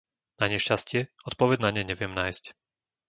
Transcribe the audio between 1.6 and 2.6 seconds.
na ne neviem nájsť.